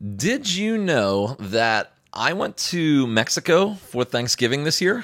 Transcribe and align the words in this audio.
Did 0.00 0.54
you 0.54 0.78
know 0.78 1.34
that 1.40 1.92
I 2.12 2.32
went 2.32 2.56
to 2.68 3.04
Mexico 3.08 3.74
for 3.74 4.04
Thanksgiving 4.04 4.62
this 4.62 4.80
year? 4.80 5.02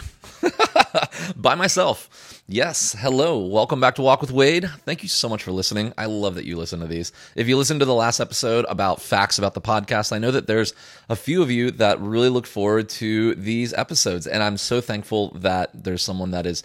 By 1.37 1.57
myself. 1.57 2.41
Yes. 2.47 2.95
Hello. 2.97 3.45
Welcome 3.45 3.81
back 3.81 3.97
to 3.97 4.03
Walk 4.03 4.21
with 4.21 4.31
Wade. 4.31 4.71
Thank 4.85 5.03
you 5.03 5.09
so 5.09 5.29
much 5.29 5.43
for 5.43 5.51
listening. 5.51 5.93
I 5.99 6.07
love 6.07 6.37
that 6.37 6.45
you 6.45 6.57
listen 6.57 6.79
to 6.79 6.87
these. 6.87 7.11
If 7.35 7.49
you 7.49 7.57
listened 7.57 7.81
to 7.81 7.87
the 7.87 7.95
last 7.95 8.21
episode 8.21 8.67
about 8.69 9.03
facts 9.03 9.37
about 9.37 9.55
the 9.55 9.61
podcast, 9.61 10.13
I 10.13 10.19
know 10.19 10.31
that 10.31 10.47
there's 10.47 10.75
a 11.09 11.17
few 11.17 11.43
of 11.43 11.51
you 11.51 11.73
that 11.73 12.01
really 12.01 12.29
look 12.29 12.47
forward 12.47 12.89
to 12.91 13.35
these 13.35 13.75
episodes. 13.75 14.29
And 14.29 14.45
I'm 14.45 14.59
so 14.59 14.81
thankful 14.81 15.31
that 15.31 15.71
there's 15.75 16.03
someone 16.03 16.31
that 16.31 16.47
is 16.47 16.63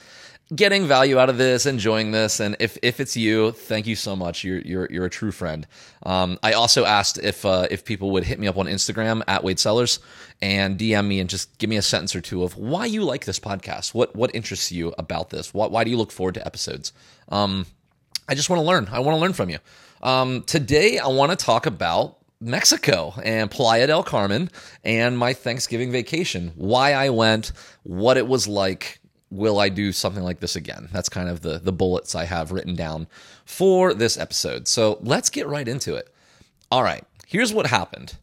getting 0.55 0.87
value 0.87 1.19
out 1.19 1.29
of 1.29 1.37
this, 1.37 1.65
enjoying 1.65 2.11
this, 2.11 2.39
and 2.39 2.55
if 2.59 2.77
if 2.81 2.99
it's 2.99 3.15
you, 3.15 3.51
thank 3.51 3.87
you 3.87 3.95
so 3.95 4.15
much. 4.15 4.43
You're 4.43 4.59
you're 4.59 4.87
you're 4.89 5.05
a 5.05 5.09
true 5.09 5.31
friend. 5.31 5.67
Um, 6.03 6.39
I 6.43 6.53
also 6.53 6.85
asked 6.85 7.17
if 7.19 7.45
uh, 7.45 7.67
if 7.69 7.85
people 7.85 8.11
would 8.11 8.23
hit 8.23 8.39
me 8.39 8.47
up 8.47 8.57
on 8.57 8.65
Instagram 8.65 9.23
at 9.27 9.43
Wade 9.43 9.59
Sellers 9.59 9.99
and 10.41 10.77
DM 10.77 11.07
me 11.07 11.19
and 11.19 11.29
just 11.29 11.57
give 11.57 11.69
me 11.69 11.77
a 11.77 11.81
sentence 11.81 12.15
or 12.15 12.21
two 12.21 12.43
of 12.43 12.57
why 12.57 12.85
you 12.85 13.03
like 13.03 13.25
this 13.25 13.39
podcast. 13.39 13.93
What 13.93 14.15
what 14.15 14.33
interests 14.33 14.71
you 14.71 14.93
about 14.97 15.29
this? 15.29 15.53
Why 15.53 15.67
why 15.67 15.83
do 15.83 15.91
you 15.91 15.97
look 15.97 16.11
forward 16.11 16.35
to 16.35 16.45
episodes? 16.45 16.93
Um, 17.29 17.65
I 18.27 18.35
just 18.35 18.49
want 18.49 18.59
to 18.59 18.65
learn. 18.65 18.87
I 18.91 18.99
want 18.99 19.15
to 19.15 19.21
learn 19.21 19.33
from 19.33 19.49
you. 19.49 19.59
Um, 20.01 20.43
today, 20.43 20.97
I 20.97 21.07
want 21.07 21.31
to 21.31 21.45
talk 21.45 21.65
about 21.65 22.17
Mexico 22.41 23.13
and 23.21 23.51
Playa 23.51 23.87
del 23.87 24.03
Carmen 24.03 24.49
and 24.83 25.17
my 25.17 25.33
Thanksgiving 25.33 25.91
vacation. 25.91 26.53
Why 26.55 26.93
I 26.93 27.09
went, 27.09 27.51
what 27.83 28.15
it 28.17 28.27
was 28.27 28.47
like, 28.47 28.98
will 29.31 29.59
I 29.59 29.69
do 29.69 29.91
something 29.91 30.23
like 30.23 30.39
this 30.39 30.55
again? 30.55 30.89
That's 30.91 31.09
kind 31.09 31.29
of 31.29 31.41
the 31.41 31.59
the 31.59 31.71
bullets 31.71 32.15
I 32.15 32.25
have 32.25 32.51
written 32.51 32.75
down 32.75 33.07
for 33.45 33.93
this 33.93 34.17
episode. 34.17 34.67
So 34.67 34.99
let's 35.01 35.29
get 35.29 35.47
right 35.47 35.67
into 35.67 35.95
it. 35.95 36.13
All 36.71 36.83
right, 36.83 37.03
here's 37.27 37.53
what 37.53 37.67
happened. 37.67 38.15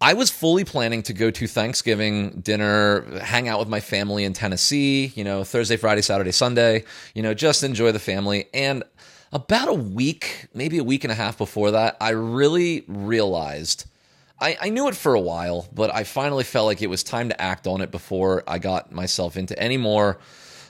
I 0.00 0.12
was 0.12 0.30
fully 0.30 0.64
planning 0.64 1.02
to 1.04 1.14
go 1.14 1.30
to 1.30 1.46
Thanksgiving 1.46 2.40
dinner, 2.40 3.02
hang 3.20 3.48
out 3.48 3.58
with 3.58 3.68
my 3.68 3.80
family 3.80 4.24
in 4.24 4.34
Tennessee, 4.34 5.06
you 5.14 5.24
know, 5.24 5.42
Thursday, 5.42 5.78
Friday, 5.78 6.02
Saturday, 6.02 6.32
Sunday, 6.32 6.84
you 7.14 7.22
know, 7.22 7.32
just 7.32 7.62
enjoy 7.62 7.92
the 7.92 7.98
family. 7.98 8.46
And 8.52 8.84
about 9.32 9.68
a 9.68 9.74
week, 9.74 10.48
maybe 10.52 10.76
a 10.76 10.84
week 10.84 11.04
and 11.04 11.10
a 11.12 11.14
half 11.14 11.38
before 11.38 11.70
that, 11.70 11.96
I 11.98 12.10
really 12.10 12.84
realized 12.86 13.86
I, 14.38 14.56
I 14.60 14.68
knew 14.68 14.88
it 14.88 14.96
for 14.96 15.14
a 15.14 15.20
while, 15.20 15.66
but 15.72 15.94
I 15.94 16.04
finally 16.04 16.44
felt 16.44 16.66
like 16.66 16.82
it 16.82 16.88
was 16.88 17.02
time 17.02 17.30
to 17.30 17.40
act 17.40 17.66
on 17.66 17.80
it 17.80 17.90
before 17.90 18.44
I 18.46 18.58
got 18.58 18.92
myself 18.92 19.36
into 19.36 19.58
any 19.58 19.76
more 19.76 20.18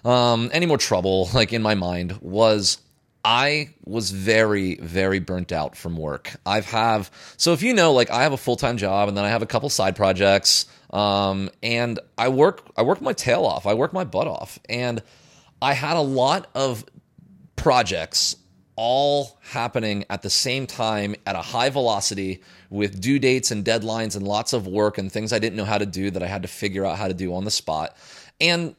um, 0.05 0.50
any 0.53 0.67
more 0.67 0.78
trouble. 0.78 1.28
Like 1.34 1.53
in 1.53 1.62
my 1.62 1.75
mind 1.75 2.19
was 2.20 2.78
I 3.25 3.70
was 3.84 4.12
very, 4.12 4.77
very 4.77 5.19
burnt 5.19 5.50
out 5.50 5.77
from 5.77 5.97
work. 5.97 6.36
I've 6.47 6.67
have 6.67 7.11
so 7.36 7.53
if 7.53 7.62
you 7.62 7.75
know, 7.75 7.92
like 7.92 8.11
I 8.11 8.23
have 8.23 8.33
a 8.33 8.36
full 8.36 8.56
time 8.56 8.77
job 8.77 9.08
and 9.08 9.17
then 9.17 9.25
I 9.25 9.31
have 9.31 9.42
a 9.42 9.47
couple 9.47 9.69
side 9.69 9.97
projects, 9.97 10.67
um, 10.91 11.51
and 11.62 11.98
I 12.17 12.28
work 12.28 12.62
I 12.77 12.83
work 12.83 13.03
my 13.03 13.12
tail 13.12 13.45
off. 13.45 13.67
I 13.67 13.75
work 13.75 13.92
my 13.92 14.05
butt 14.05 14.28
off, 14.28 14.61
and 14.69 15.03
I 15.61 15.73
had 15.73 15.97
a 15.97 16.03
lot 16.03 16.48
of 16.55 16.84
projects 17.56 18.36
all 18.77 19.38
happening 19.41 20.05
at 20.10 20.22
the 20.22 20.30
same 20.30 20.66
time 20.66 21.16
at 21.27 21.34
a 21.34 21.42
high 21.42 21.70
velocity 21.70 22.42
with 22.70 23.00
due 23.00 23.18
dates 23.18 23.50
and 23.50 23.64
deadlines 23.64 24.16
and 24.16 24.27
lots 24.27 24.52
of 24.52 24.66
work 24.66 24.98
and 24.98 25.10
things 25.10 25.33
I 25.33 25.38
didn't 25.38 25.56
know 25.56 25.64
how 25.64 25.78
to 25.78 25.86
do 25.86 26.10
that 26.10 26.22
I 26.22 26.27
had 26.27 26.42
to 26.42 26.48
figure 26.48 26.84
out 26.84 26.98
how 26.98 27.08
to 27.08 27.14
do 27.14 27.34
on 27.34 27.44
the 27.44 27.50
spot. 27.50 27.96
And 28.41 28.77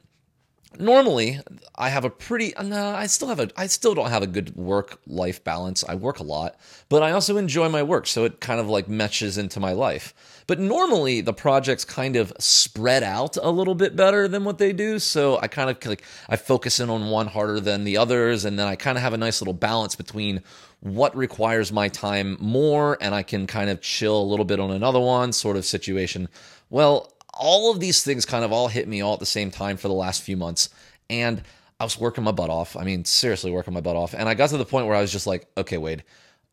normally 0.80 1.40
I 1.76 1.90
have 1.90 2.06
a 2.06 2.10
pretty 2.10 2.56
I 2.56 3.08
still 3.08 3.28
have 3.28 3.40
a 3.40 3.50
I 3.56 3.68
still 3.68 3.94
don't 3.94 4.10
have 4.10 4.24
a 4.24 4.28
good 4.28 4.56
work 4.56 5.00
life 5.08 5.44
balance. 5.44 5.84
I 5.88 5.96
work 5.96 6.20
a 6.20 6.24
lot, 6.24 6.60
but 6.90 7.04
I 7.04 7.12
also 7.12 7.38
enjoy 7.38 7.70
my 7.70 7.84
work, 7.84 8.08
so 8.08 8.26
it 8.26 8.40
kind 8.40 8.60
of 8.60 8.68
like 8.68 8.88
meshes 8.88 9.38
into 9.38 9.60
my 9.60 9.74
life. 9.74 10.14
But 10.48 10.60
normally 10.60 11.22
the 11.22 11.34
projects 11.34 11.84
kind 11.86 12.16
of 12.16 12.34
spread 12.40 13.04
out 13.04 13.38
a 13.38 13.50
little 13.50 13.76
bit 13.76 13.96
better 13.96 14.28
than 14.28 14.44
what 14.44 14.58
they 14.58 14.74
do, 14.74 15.00
so 15.00 15.40
I 15.40 15.48
kind 15.48 15.70
of 15.70 15.86
like 15.86 16.04
I 16.30 16.36
focus 16.36 16.80
in 16.80 16.90
on 16.90 17.10
one 17.10 17.28
harder 17.28 17.60
than 17.60 17.84
the 17.84 17.98
others 17.98 18.46
and 18.46 18.58
then 18.58 18.68
I 18.68 18.76
kind 18.76 18.98
of 18.98 19.02
have 19.02 19.14
a 19.14 19.18
nice 19.18 19.42
little 19.42 19.54
balance 19.54 19.96
between 19.96 20.44
what 20.80 21.16
requires 21.16 21.72
my 21.72 21.90
time 21.90 22.38
more 22.40 22.98
and 23.02 23.16
I 23.16 23.24
can 23.24 23.48
kind 23.48 23.70
of 23.70 23.82
chill 23.82 24.22
a 24.22 24.24
little 24.24 24.46
bit 24.46 24.60
on 24.60 24.72
another 24.72 25.00
one 25.00 25.34
sort 25.34 25.58
of 25.58 25.66
situation. 25.66 26.30
Well, 26.70 27.12
all 27.40 27.72
of 27.72 27.80
these 27.80 28.04
things 28.04 28.26
kind 28.26 28.44
of 28.44 28.52
all 28.52 28.68
hit 28.68 28.88
me 28.88 29.02
all 29.02 29.14
at 29.14 29.20
the 29.20 29.26
same 29.26 29.52
time 29.52 29.78
for 29.78 29.88
the 29.88 29.94
last 29.94 30.22
few 30.22 30.38
months. 30.38 30.70
And 31.10 31.44
I 31.80 31.84
was 31.84 32.00
working 32.00 32.24
my 32.24 32.32
butt 32.32 32.50
off. 32.50 32.76
I 32.76 32.84
mean, 32.84 33.06
seriously, 33.06 33.52
working 33.52 33.74
my 33.74 33.82
butt 33.82 33.96
off. 33.96 34.14
And 34.14 34.28
I 34.28 34.34
got 34.34 34.50
to 34.50 34.58
the 34.58 34.66
point 34.66 34.88
where 34.88 34.96
I 34.96 35.02
was 35.02 35.12
just 35.12 35.28
like, 35.28 35.48
okay, 35.58 35.78
Wade, 35.78 36.04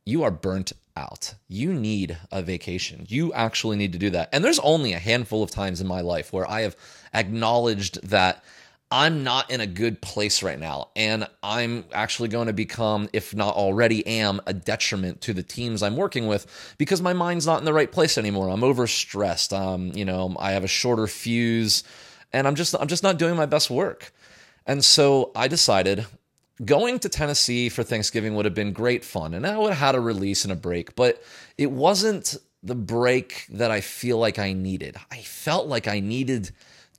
you 0.04 0.22
are 0.22 0.30
burnt 0.30 0.72
out. 0.96 1.34
You 1.48 1.72
need 1.72 2.18
a 2.30 2.42
vacation. 2.42 3.06
You 3.08 3.32
actually 3.32 3.76
need 3.76 3.92
to 3.92 3.98
do 3.98 4.10
that. 4.10 4.28
And 4.32 4.44
there's 4.44 4.58
only 4.60 4.92
a 4.92 4.98
handful 4.98 5.42
of 5.42 5.50
times 5.50 5.80
in 5.80 5.86
my 5.86 6.02
life 6.02 6.32
where 6.32 6.48
I 6.48 6.60
have 6.60 6.76
acknowledged 7.12 8.06
that 8.08 8.44
I'm 8.94 9.24
not 9.24 9.50
in 9.50 9.60
a 9.60 9.66
good 9.66 10.00
place 10.00 10.40
right 10.40 10.58
now. 10.58 10.90
And 10.94 11.26
I'm 11.42 11.84
actually 11.92 12.28
going 12.28 12.46
to 12.46 12.52
become, 12.52 13.08
if 13.12 13.34
not 13.34 13.56
already 13.56 14.06
am, 14.06 14.40
a 14.46 14.54
detriment 14.54 15.20
to 15.22 15.32
the 15.32 15.42
teams 15.42 15.82
I'm 15.82 15.96
working 15.96 16.28
with 16.28 16.74
because 16.78 17.02
my 17.02 17.12
mind's 17.12 17.44
not 17.44 17.58
in 17.58 17.64
the 17.64 17.72
right 17.72 17.90
place 17.90 18.16
anymore. 18.16 18.48
I'm 18.50 18.60
overstressed. 18.60 19.52
Um, 19.52 19.90
you 19.96 20.04
know, 20.04 20.36
I 20.38 20.52
have 20.52 20.62
a 20.62 20.68
shorter 20.68 21.08
fuse 21.08 21.82
and 22.32 22.46
I'm 22.46 22.54
just 22.54 22.76
I'm 22.78 22.86
just 22.86 23.02
not 23.02 23.18
doing 23.18 23.34
my 23.34 23.46
best 23.46 23.68
work. 23.68 24.12
And 24.64 24.84
so 24.84 25.32
I 25.34 25.48
decided 25.48 26.06
going 26.64 27.00
to 27.00 27.08
Tennessee 27.08 27.70
for 27.70 27.82
Thanksgiving 27.82 28.36
would 28.36 28.44
have 28.44 28.54
been 28.54 28.72
great 28.72 29.04
fun. 29.04 29.34
And 29.34 29.44
I 29.44 29.58
would 29.58 29.70
have 29.70 29.78
had 29.78 29.94
a 29.96 30.00
release 30.00 30.44
and 30.44 30.52
a 30.52 30.56
break, 30.56 30.94
but 30.94 31.20
it 31.58 31.72
wasn't 31.72 32.36
the 32.62 32.76
break 32.76 33.46
that 33.50 33.72
I 33.72 33.80
feel 33.80 34.18
like 34.18 34.38
I 34.38 34.52
needed. 34.52 34.96
I 35.10 35.22
felt 35.22 35.66
like 35.66 35.88
I 35.88 35.98
needed 35.98 36.52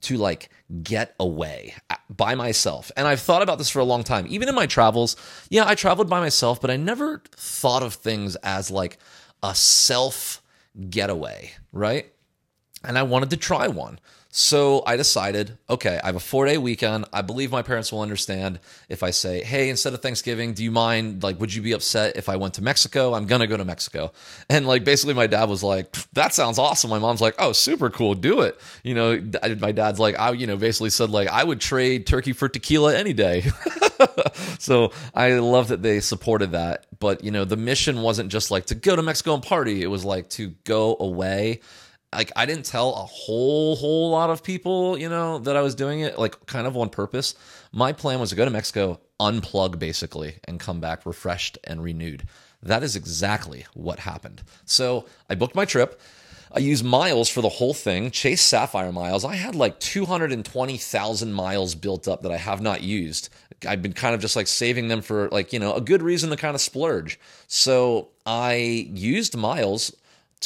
to 0.06 0.16
like 0.16 0.50
get 0.82 1.14
away 1.18 1.74
uh, 1.90 1.96
by 2.08 2.34
myself. 2.34 2.92
And 2.96 3.08
I've 3.08 3.20
thought 3.20 3.42
about 3.42 3.58
this 3.58 3.70
for 3.70 3.80
a 3.80 3.84
long 3.84 4.04
time. 4.04 4.26
Even 4.28 4.48
in 4.48 4.54
my 4.54 4.66
travels, 4.66 5.16
yeah, 5.50 5.66
I 5.66 5.74
traveled 5.74 6.08
by 6.08 6.20
myself, 6.20 6.60
but 6.60 6.70
I 6.70 6.76
never 6.76 7.22
thought 7.32 7.82
of 7.82 7.94
things 7.94 8.36
as 8.36 8.70
like 8.70 8.98
a 9.42 9.54
self 9.54 10.42
getaway, 10.90 11.52
right? 11.72 12.12
And 12.84 12.96
I 12.96 13.02
wanted 13.02 13.30
to 13.30 13.36
try 13.36 13.66
one. 13.66 13.98
So 14.38 14.82
I 14.86 14.98
decided, 14.98 15.56
okay, 15.70 15.98
I 16.04 16.08
have 16.08 16.16
a 16.16 16.20
four 16.20 16.44
day 16.44 16.58
weekend. 16.58 17.06
I 17.10 17.22
believe 17.22 17.50
my 17.50 17.62
parents 17.62 17.90
will 17.90 18.02
understand 18.02 18.60
if 18.90 19.02
I 19.02 19.10
say, 19.10 19.42
hey, 19.42 19.70
instead 19.70 19.94
of 19.94 20.02
Thanksgiving, 20.02 20.52
do 20.52 20.62
you 20.62 20.70
mind? 20.70 21.22
Like, 21.22 21.40
would 21.40 21.54
you 21.54 21.62
be 21.62 21.72
upset 21.72 22.18
if 22.18 22.28
I 22.28 22.36
went 22.36 22.52
to 22.54 22.62
Mexico? 22.62 23.14
I'm 23.14 23.26
going 23.26 23.40
to 23.40 23.46
go 23.46 23.56
to 23.56 23.64
Mexico. 23.64 24.12
And 24.50 24.66
like, 24.66 24.84
basically, 24.84 25.14
my 25.14 25.26
dad 25.26 25.48
was 25.48 25.62
like, 25.62 25.90
that 26.12 26.34
sounds 26.34 26.58
awesome. 26.58 26.90
My 26.90 26.98
mom's 26.98 27.22
like, 27.22 27.34
oh, 27.38 27.52
super 27.52 27.88
cool. 27.88 28.14
Do 28.14 28.42
it. 28.42 28.60
You 28.84 28.94
know, 28.94 29.22
my 29.58 29.72
dad's 29.72 29.98
like, 29.98 30.18
I, 30.18 30.32
you 30.32 30.46
know, 30.46 30.58
basically 30.58 30.90
said, 30.90 31.08
like, 31.08 31.28
I 31.28 31.42
would 31.42 31.58
trade 31.58 32.06
turkey 32.06 32.34
for 32.34 32.46
tequila 32.46 32.94
any 32.94 33.14
day. 33.14 33.44
so 34.58 34.92
I 35.14 35.32
love 35.38 35.68
that 35.68 35.80
they 35.80 36.00
supported 36.00 36.52
that. 36.52 36.84
But, 36.98 37.24
you 37.24 37.30
know, 37.30 37.46
the 37.46 37.56
mission 37.56 38.02
wasn't 38.02 38.30
just 38.30 38.50
like 38.50 38.66
to 38.66 38.74
go 38.74 38.96
to 38.96 39.02
Mexico 39.02 39.32
and 39.32 39.42
party, 39.42 39.82
it 39.82 39.86
was 39.86 40.04
like 40.04 40.28
to 40.30 40.48
go 40.64 40.94
away 41.00 41.60
like 42.16 42.32
I 42.34 42.46
didn't 42.46 42.64
tell 42.64 42.94
a 42.94 43.04
whole 43.04 43.76
whole 43.76 44.10
lot 44.10 44.30
of 44.30 44.42
people, 44.42 44.98
you 44.98 45.08
know, 45.08 45.38
that 45.40 45.56
I 45.56 45.62
was 45.62 45.74
doing 45.74 46.00
it 46.00 46.18
like 46.18 46.46
kind 46.46 46.66
of 46.66 46.76
on 46.76 46.88
purpose. 46.88 47.34
My 47.72 47.92
plan 47.92 48.18
was 48.18 48.30
to 48.30 48.36
go 48.36 48.44
to 48.44 48.50
Mexico, 48.50 49.00
unplug 49.20 49.78
basically 49.78 50.36
and 50.44 50.58
come 50.58 50.80
back 50.80 51.04
refreshed 51.06 51.58
and 51.64 51.82
renewed. 51.82 52.26
That 52.62 52.82
is 52.82 52.96
exactly 52.96 53.66
what 53.74 54.00
happened. 54.00 54.42
So, 54.64 55.06
I 55.30 55.34
booked 55.34 55.54
my 55.54 55.66
trip. 55.66 56.00
I 56.52 56.60
used 56.60 56.84
miles 56.84 57.28
for 57.28 57.42
the 57.42 57.50
whole 57.50 57.74
thing, 57.74 58.10
Chase 58.10 58.40
Sapphire 58.40 58.92
miles. 58.92 59.24
I 59.24 59.34
had 59.34 59.54
like 59.54 59.78
220,000 59.78 61.32
miles 61.32 61.74
built 61.74 62.08
up 62.08 62.22
that 62.22 62.32
I 62.32 62.38
have 62.38 62.62
not 62.62 62.82
used. 62.82 63.28
I've 63.68 63.82
been 63.82 63.92
kind 63.92 64.14
of 64.14 64.22
just 64.22 64.36
like 64.36 64.46
saving 64.46 64.88
them 64.88 65.02
for 65.02 65.28
like, 65.28 65.52
you 65.52 65.58
know, 65.58 65.74
a 65.74 65.82
good 65.82 66.02
reason 66.02 66.30
to 66.30 66.36
kind 66.36 66.54
of 66.54 66.60
splurge. 66.62 67.20
So 67.46 68.08
I 68.24 68.54
used 68.54 69.36
miles 69.36 69.94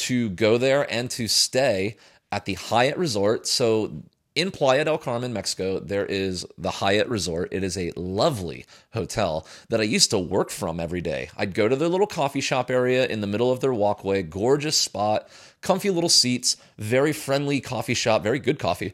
to 0.01 0.29
go 0.29 0.57
there 0.57 0.91
and 0.91 1.09
to 1.11 1.27
stay 1.27 1.97
at 2.31 2.45
the 2.45 2.53
Hyatt 2.53 2.97
Resort. 2.97 3.47
So 3.47 4.03
in 4.33 4.51
Playa 4.51 4.85
del 4.85 4.97
Carmen, 4.97 5.33
Mexico, 5.33 5.79
there 5.79 6.05
is 6.05 6.45
the 6.57 6.71
Hyatt 6.71 7.07
Resort. 7.07 7.49
It 7.51 7.63
is 7.63 7.77
a 7.77 7.91
lovely 7.95 8.65
hotel 8.93 9.45
that 9.69 9.81
I 9.81 9.83
used 9.83 10.09
to 10.11 10.19
work 10.19 10.49
from 10.49 10.79
every 10.79 11.01
day. 11.01 11.29
I'd 11.35 11.53
go 11.53 11.67
to 11.67 11.75
their 11.75 11.89
little 11.89 12.07
coffee 12.07 12.41
shop 12.41 12.71
area 12.71 13.05
in 13.05 13.21
the 13.21 13.27
middle 13.27 13.51
of 13.51 13.59
their 13.59 13.73
walkway, 13.73 14.23
gorgeous 14.23 14.77
spot, 14.77 15.27
comfy 15.61 15.89
little 15.89 16.09
seats, 16.09 16.55
very 16.77 17.11
friendly 17.11 17.59
coffee 17.59 17.93
shop, 17.93 18.23
very 18.23 18.39
good 18.39 18.57
coffee. 18.57 18.93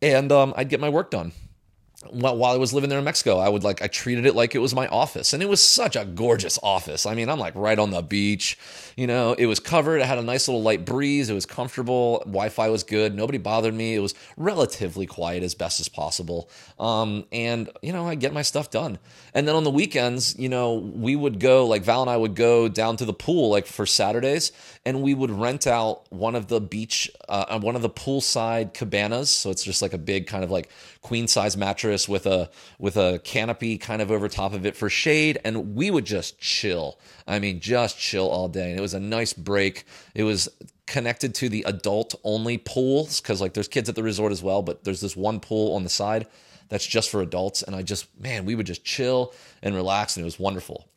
And 0.00 0.32
um, 0.32 0.54
I'd 0.56 0.68
get 0.68 0.80
my 0.80 0.88
work 0.88 1.10
done. 1.10 1.32
While 2.10 2.44
I 2.44 2.56
was 2.56 2.72
living 2.72 2.90
there 2.90 3.00
in 3.00 3.04
Mexico, 3.04 3.38
I 3.38 3.48
would 3.48 3.64
like 3.64 3.82
I 3.82 3.88
treated 3.88 4.24
it 4.24 4.36
like 4.36 4.54
it 4.54 4.60
was 4.60 4.72
my 4.72 4.86
office, 4.86 5.32
and 5.32 5.42
it 5.42 5.48
was 5.48 5.60
such 5.60 5.96
a 5.96 6.04
gorgeous 6.04 6.56
office. 6.62 7.06
I 7.06 7.14
mean, 7.14 7.28
I'm 7.28 7.40
like 7.40 7.54
right 7.56 7.78
on 7.78 7.90
the 7.90 8.02
beach, 8.02 8.56
you 8.96 9.08
know. 9.08 9.32
It 9.32 9.46
was 9.46 9.58
covered. 9.58 10.00
It 10.00 10.06
had 10.06 10.16
a 10.18 10.22
nice 10.22 10.46
little 10.46 10.62
light 10.62 10.84
breeze. 10.84 11.28
It 11.28 11.34
was 11.34 11.44
comfortable. 11.44 12.20
Wi-Fi 12.20 12.68
was 12.68 12.84
good. 12.84 13.16
Nobody 13.16 13.38
bothered 13.38 13.74
me. 13.74 13.96
It 13.96 13.98
was 13.98 14.14
relatively 14.36 15.06
quiet 15.06 15.42
as 15.42 15.56
best 15.56 15.80
as 15.80 15.88
possible. 15.88 16.48
Um, 16.78 17.24
and 17.32 17.68
you 17.82 17.92
know, 17.92 18.06
I 18.06 18.14
get 18.14 18.32
my 18.32 18.42
stuff 18.42 18.70
done. 18.70 19.00
And 19.34 19.48
then 19.48 19.56
on 19.56 19.64
the 19.64 19.70
weekends, 19.70 20.38
you 20.38 20.48
know, 20.48 20.74
we 20.74 21.16
would 21.16 21.40
go 21.40 21.66
like 21.66 21.82
Val 21.82 22.02
and 22.02 22.10
I 22.10 22.16
would 22.16 22.36
go 22.36 22.68
down 22.68 22.96
to 22.98 23.06
the 23.06 23.12
pool 23.12 23.50
like 23.50 23.66
for 23.66 23.86
Saturdays, 23.86 24.52
and 24.86 25.02
we 25.02 25.14
would 25.14 25.32
rent 25.32 25.66
out 25.66 26.10
one 26.12 26.36
of 26.36 26.46
the 26.46 26.60
beach, 26.60 27.10
uh, 27.28 27.58
one 27.58 27.74
of 27.74 27.82
the 27.82 27.90
poolside 27.90 28.72
cabanas. 28.72 29.30
So 29.30 29.50
it's 29.50 29.64
just 29.64 29.82
like 29.82 29.94
a 29.94 29.98
big 29.98 30.28
kind 30.28 30.44
of 30.44 30.50
like 30.52 30.70
queen 31.02 31.26
size 31.26 31.56
mattress 31.56 31.87
with 32.08 32.26
a 32.26 32.50
with 32.78 32.96
a 32.96 33.20
canopy 33.24 33.78
kind 33.78 34.02
of 34.02 34.10
over 34.10 34.28
top 34.28 34.52
of 34.52 34.66
it 34.66 34.76
for 34.76 34.90
shade 34.90 35.38
and 35.44 35.74
we 35.74 35.90
would 35.90 36.04
just 36.04 36.38
chill. 36.38 36.98
I 37.26 37.38
mean 37.38 37.60
just 37.60 37.98
chill 37.98 38.28
all 38.28 38.48
day. 38.48 38.70
And 38.70 38.78
it 38.78 38.82
was 38.82 38.94
a 38.94 39.00
nice 39.00 39.32
break. 39.32 39.84
It 40.14 40.24
was 40.24 40.48
connected 40.86 41.34
to 41.36 41.48
the 41.48 41.64
adult 41.66 42.14
only 42.24 42.58
pools 42.58 43.20
because 43.20 43.40
like 43.40 43.54
there's 43.54 43.68
kids 43.68 43.88
at 43.88 43.94
the 43.94 44.02
resort 44.02 44.32
as 44.32 44.42
well 44.42 44.62
but 44.62 44.84
there's 44.84 45.00
this 45.00 45.16
one 45.16 45.38
pool 45.38 45.74
on 45.74 45.84
the 45.84 45.90
side 45.90 46.26
that's 46.68 46.86
just 46.86 47.10
for 47.10 47.22
adults. 47.22 47.62
And 47.62 47.74
i 47.74 47.82
just 47.82 48.06
man 48.20 48.44
we 48.44 48.54
would 48.54 48.66
just 48.66 48.84
chill 48.84 49.32
and 49.62 49.74
relax 49.74 50.16
and 50.16 50.22
it 50.22 50.26
was 50.26 50.38
wonderful 50.38 50.88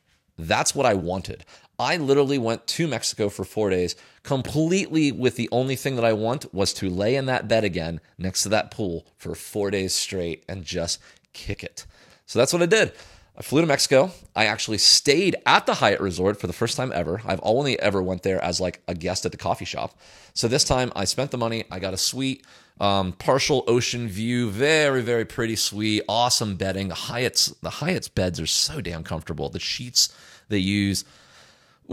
that's 0.47 0.75
what 0.75 0.85
I 0.85 0.93
wanted. 0.93 1.45
I 1.79 1.97
literally 1.97 2.37
went 2.37 2.67
to 2.67 2.87
Mexico 2.87 3.29
for 3.29 3.43
four 3.43 3.69
days, 3.69 3.95
completely 4.23 5.11
with 5.11 5.35
the 5.35 5.49
only 5.51 5.75
thing 5.75 5.95
that 5.95 6.05
I 6.05 6.13
want 6.13 6.53
was 6.53 6.73
to 6.75 6.89
lay 6.89 7.15
in 7.15 7.25
that 7.25 7.47
bed 7.47 7.63
again 7.63 8.01
next 8.17 8.43
to 8.43 8.49
that 8.49 8.69
pool 8.69 9.07
for 9.15 9.33
four 9.33 9.71
days 9.71 9.93
straight 9.93 10.43
and 10.47 10.63
just 10.63 10.99
kick 11.33 11.63
it. 11.63 11.85
So 12.27 12.37
that's 12.37 12.53
what 12.53 12.61
I 12.61 12.67
did. 12.67 12.93
I 13.37 13.41
flew 13.41 13.61
to 13.61 13.67
Mexico. 13.67 14.11
I 14.35 14.45
actually 14.45 14.77
stayed 14.77 15.37
at 15.45 15.65
the 15.65 15.75
Hyatt 15.75 16.01
Resort 16.01 16.39
for 16.39 16.47
the 16.47 16.53
first 16.53 16.77
time 16.77 16.91
ever. 16.93 17.21
I've 17.25 17.39
only 17.41 17.79
ever 17.79 18.03
went 18.03 18.23
there 18.23 18.43
as 18.43 18.59
like 18.61 18.81
a 18.87 18.93
guest 18.93 19.25
at 19.25 19.31
the 19.31 19.37
coffee 19.37 19.65
shop. 19.65 19.97
So 20.33 20.47
this 20.47 20.63
time 20.63 20.91
I 20.95 21.05
spent 21.05 21.31
the 21.31 21.37
money. 21.37 21.63
I 21.71 21.79
got 21.79 21.93
a 21.93 21.97
suite, 21.97 22.45
um, 22.81 23.13
partial 23.13 23.63
ocean 23.67 24.09
view, 24.09 24.49
very 24.49 25.01
very 25.01 25.23
pretty 25.23 25.55
suite, 25.55 26.03
awesome 26.09 26.55
bedding. 26.55 26.89
The 26.89 26.95
Hyatt's 26.95 27.45
the 27.61 27.69
Hyatt's 27.69 28.09
beds 28.09 28.39
are 28.41 28.47
so 28.47 28.81
damn 28.81 29.03
comfortable. 29.03 29.49
The 29.49 29.59
sheets 29.59 30.13
they 30.49 30.57
use, 30.57 31.05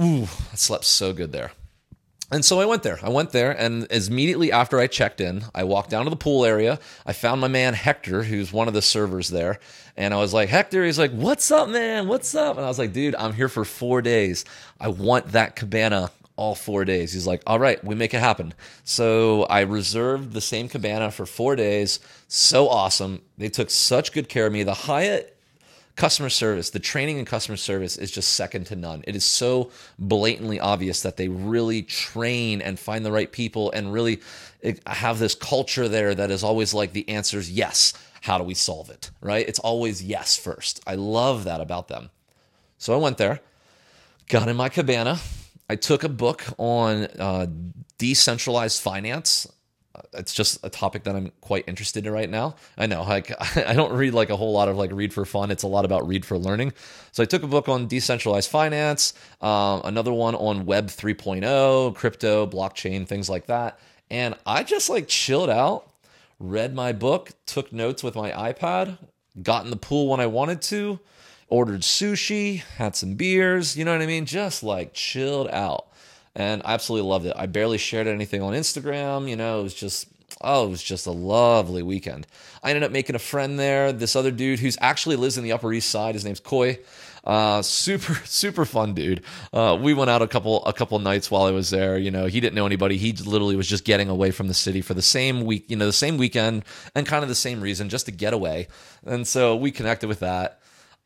ooh, 0.01 0.25
I 0.25 0.57
slept 0.57 0.87
so 0.87 1.13
good 1.13 1.31
there. 1.31 1.53
And 2.31 2.45
so 2.45 2.61
I 2.61 2.67
went 2.67 2.83
there. 2.83 2.99
I 3.03 3.09
went 3.09 3.31
there, 3.31 3.53
and 3.53 3.91
as 3.91 4.09
immediately 4.09 4.53
after 4.53 4.79
I 4.79 4.87
checked 4.87 5.21
in, 5.23 5.45
I 5.55 5.65
walked 5.65 5.89
down 5.89 6.05
to 6.05 6.11
the 6.11 6.17
pool 6.17 6.45
area. 6.45 6.79
I 7.07 7.15
found 7.15 7.41
my 7.41 7.49
man 7.49 7.73
Hector, 7.73 8.23
who's 8.23 8.53
one 8.53 8.69
of 8.69 8.75
the 8.75 8.83
servers 8.83 9.29
there. 9.29 9.61
And 9.97 10.13
I 10.13 10.19
was 10.19 10.35
like, 10.35 10.51
Hector, 10.51 10.85
he's 10.85 10.99
like, 10.99 11.13
What's 11.13 11.51
up, 11.51 11.69
man? 11.71 12.07
What's 12.07 12.35
up? 12.35 12.57
And 12.57 12.65
I 12.65 12.69
was 12.69 12.79
like, 12.79 12.93
Dude, 12.93 13.15
I'm 13.15 13.33
here 13.33 13.49
for 13.49 13.65
four 13.65 14.03
days. 14.03 14.45
I 14.79 14.89
want 14.89 15.33
that 15.33 15.57
cabana 15.57 16.11
all 16.39 16.55
four 16.55 16.85
days. 16.85 17.13
He's 17.13 17.27
like, 17.27 17.43
All 17.47 17.59
right, 17.59 17.83
we 17.85 17.95
make 17.95 18.15
it 18.15 18.21
happen. 18.21 18.55
So 18.85 19.43
I 19.45 19.61
reserved 19.61 20.33
the 20.33 20.41
same 20.41 20.69
cabana 20.69 21.11
for 21.11 21.27
four 21.27 21.57
days. 21.57 22.01
So 22.29 22.69
awesome. 22.69 23.21
They 23.37 23.49
took 23.49 23.69
such 23.69 24.13
good 24.13 24.29
care 24.29 24.47
of 24.47 24.53
me. 24.53 24.63
The 24.63 24.73
Hyatt 24.73 25.37
customer 25.99 26.31
service, 26.31 26.71
the 26.71 26.79
training 26.79 27.19
and 27.19 27.27
customer 27.27 27.57
service 27.57 27.99
is 27.99 28.13
just 28.13 28.35
second 28.35 28.65
to 28.67 28.77
none. 28.77 29.03
It 29.07 29.17
is 29.17 29.25
so 29.25 29.73
blatantly 29.99 30.61
obvious 30.61 31.03
that 31.03 31.17
they 31.17 31.27
really 31.27 31.83
train 31.83 32.63
and 32.63 32.79
find 32.79 33.05
the 33.05 33.11
right 33.11 33.31
people 33.31 33.73
and 33.73 33.93
really 33.93 34.21
eh, 34.63 34.75
have 34.87 35.19
this 35.19 35.35
culture 35.35 35.89
there 35.89 36.15
that 36.15 36.31
is 36.31 36.45
always 36.45 36.73
like 36.73 36.93
the 36.93 37.09
answer 37.09 37.39
is 37.39 37.51
yes. 37.51 37.93
How 38.23 38.39
do 38.39 38.45
we 38.45 38.55
solve 38.55 38.91
it? 38.91 39.11
Right? 39.21 39.47
It's 39.49 39.59
always 39.59 40.03
yes 40.03 40.37
first. 40.37 40.81
I 40.87 40.95
love 40.95 41.45
that 41.45 41.61
about 41.61 41.89
them. 41.89 42.11
So 42.79 42.95
I 42.95 42.97
went 42.97 43.19
there, 43.19 43.41
got 44.29 44.47
in 44.49 44.57
my 44.57 44.69
cabana. 44.69 45.19
I 45.69 45.77
took 45.77 46.03
a 46.05 46.09
book 46.09 46.45
on 46.59 47.05
uh, 47.19 47.47
decentralized 47.99 48.81
finance 48.81 49.47
it's 50.13 50.35
just 50.35 50.65
a 50.65 50.71
topic 50.71 51.05
that 51.05 51.15
I'm 51.15 51.33
quite 51.41 51.65
interested 51.67 52.07
in 52.07 52.13
right 52.13 52.29
now. 52.29 52.57
I 52.77 52.87
know, 52.87 53.03
like 53.03 53.33
I 53.57 53.75
don't 53.75 53.93
read 53.93 54.15
like 54.15 54.31
a 54.31 54.37
whole 54.37 54.53
lot 54.53 54.69
of 54.69 54.77
like 54.77 54.93
read 54.93 55.13
for 55.13 55.25
fun. 55.25 55.51
It's 55.51 55.63
a 55.63 55.69
lot 55.69 55.85
about 55.85 56.07
read 56.07 56.25
for 56.25 56.39
learning. 56.39 56.73
So 57.13 57.23
I 57.23 57.27
took 57.27 57.43
a 57.43 57.47
book 57.47 57.69
on 57.69 57.87
decentralized 57.87 58.51
finance, 58.51 59.15
um, 59.41 59.83
another 59.85 60.13
one 60.13 60.35
on 60.35 60.67
Web 60.67 60.87
3.0, 60.87 61.95
crypto, 61.95 62.47
blockchain, 62.47 63.07
things 63.07 63.29
like 63.29 63.47
that, 63.47 63.79
and 64.11 64.35
I 64.47 64.63
just 64.63 64.89
like 64.89 65.09
chilled 65.09 65.51
out, 65.51 65.91
read 66.39 66.75
my 66.75 66.93
book, 66.93 67.33
took 67.47 67.73
notes 67.73 68.03
with 68.03 68.15
my 68.15 68.31
iPad, 68.31 68.99
got 69.43 69.65
in 69.65 69.71
the 69.71 69.77
pool 69.77 70.09
when 70.09 70.21
I 70.21 70.27
wanted 70.27 70.63
to, 70.63 70.99
ordered 71.49 71.81
sushi, 71.81 72.63
had 72.77 72.97
some 72.97 73.15
beers. 73.15 73.77
You 73.77 73.85
know 73.85 73.93
what 73.93 74.03
I 74.03 74.07
mean? 74.07 74.27
Just 74.27 74.63
like 74.63 74.93
chilled 74.95 75.49
out 75.51 75.89
and 76.39 76.63
I 76.65 76.75
absolutely 76.75 77.09
loved 77.09 77.27
it. 77.27 77.35
I 77.37 77.47
barely 77.47 77.79
shared 77.79 78.07
anything 78.07 78.41
on 78.41 78.55
Instagram. 78.55 79.29
You 79.29 79.37
know, 79.37 79.61
it 79.61 79.65
was 79.65 79.75
just 79.75 80.07
oh, 80.41 80.67
it 80.67 80.71
was 80.71 80.83
just 80.83 81.07
a 81.07 81.11
lovely 81.11 81.83
weekend. 81.83 82.27
I 82.63 82.71
ended 82.71 82.85
up 82.85 82.93
making 82.93 83.17
a 83.17 83.21
friend 83.21 83.59
there. 83.59 83.93
This 83.93 84.15
other 84.15 84.31
dude 84.31 84.61
who's 84.61 84.79
actually 84.81 85.17
lives 85.17 85.37
in 85.37 85.45
the 85.45 85.53
Upper 85.53 85.73
East 85.73 85.91
Side. 85.91 86.15
His 86.15 86.25
name's 86.25 86.41
Koi. 86.41 86.79
Uh, 87.25 87.61
super 87.61 88.15
super 88.25 88.65
fun 88.65 88.95
dude. 88.95 89.23
Uh, 89.53 89.77
we 89.81 89.95
went 89.95 90.11
out 90.11 90.23
a 90.23 90.29
couple 90.29 90.65
a 90.65 90.73
couple 90.73 90.99
nights 91.01 91.29
while 91.31 91.43
I 91.43 91.51
was 91.51 91.71
there. 91.71 91.99
You 91.99 92.13
know, 92.13 92.27
he 92.27 92.41
didn't 92.41 92.55
know 92.55 92.67
anybody. 92.67 92.97
He 92.99 93.13
literally 93.13 93.57
was 93.57 93.69
just 93.69 93.85
getting 93.85 94.09
away 94.09 94.31
from 94.31 94.47
the 94.47 94.55
city 94.55 94.81
for 94.81 94.95
the 94.95 95.03
same 95.03 95.45
week. 95.45 95.69
You 95.69 95.77
know, 95.77 95.87
the 95.87 95.93
same 95.93 96.19
weekend 96.19 96.65
and 96.95 97.05
kind 97.05 97.25
of 97.25 97.29
the 97.29 97.35
same 97.35 97.61
reason, 97.61 97.89
just 97.89 98.07
to 98.07 98.13
get 98.13 98.33
away. 98.33 98.69
And 99.05 99.27
so 99.27 99.57
we 99.57 99.73
connected 99.73 100.07
with 100.07 100.21
that. 100.21 100.58